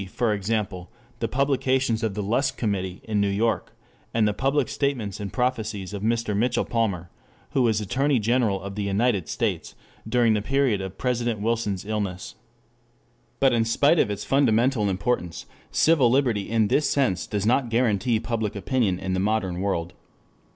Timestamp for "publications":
1.27-2.01